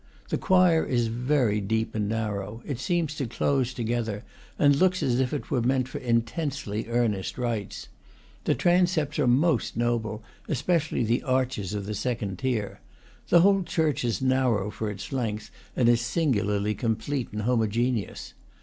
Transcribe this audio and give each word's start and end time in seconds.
The 0.29 0.37
choir 0.39 0.83
is 0.83 1.05
very 1.09 1.61
deep 1.61 1.93
and 1.93 2.09
narrow; 2.09 2.63
it 2.65 2.79
seems 2.79 3.13
to 3.17 3.27
close 3.27 3.71
together, 3.71 4.23
and 4.57 4.75
looks 4.75 5.03
as 5.03 5.19
if 5.19 5.31
it 5.31 5.51
were 5.51 5.61
meant 5.61 5.87
for 5.87 5.99
intensely 5.99 6.87
earnest 6.89 7.37
rites. 7.37 7.87
The 8.45 8.55
transepts 8.55 9.19
are 9.19 9.27
most 9.27 9.77
noble, 9.77 10.23
especially 10.47 11.03
the 11.03 11.21
arches 11.21 11.75
of 11.75 11.85
the 11.85 11.93
second 11.93 12.39
tier. 12.39 12.79
The 13.29 13.41
whole 13.41 13.61
church 13.61 14.03
is 14.03 14.23
narrow 14.23 14.71
for 14.71 14.89
its 14.89 15.11
length, 15.11 15.51
and 15.75 15.87
is 15.87 16.01
singularly 16.01 16.73
complete 16.73 17.29
and 17.31 17.43
homogeneous. 17.43 18.33